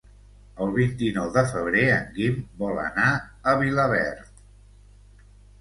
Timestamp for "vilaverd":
3.63-4.27